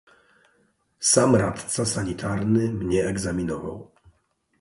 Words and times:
"Sam 1.11 1.35
radca 1.35 1.85
sanitarny 1.85 2.71
mnie 2.73 3.03
egzaminował." 3.07 3.91